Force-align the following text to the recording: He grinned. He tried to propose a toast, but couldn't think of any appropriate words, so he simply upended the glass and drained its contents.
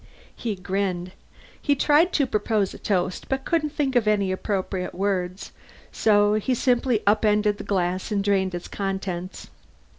He 0.35 0.55
grinned. 0.55 1.11
He 1.61 1.75
tried 1.75 2.11
to 2.13 2.25
propose 2.25 2.73
a 2.73 2.79
toast, 2.79 3.29
but 3.29 3.45
couldn't 3.45 3.69
think 3.69 3.95
of 3.95 4.07
any 4.07 4.31
appropriate 4.31 4.95
words, 4.95 5.51
so 5.91 6.33
he 6.33 6.55
simply 6.55 7.03
upended 7.05 7.59
the 7.59 7.63
glass 7.63 8.11
and 8.11 8.23
drained 8.23 8.55
its 8.55 8.67
contents. 8.67 9.51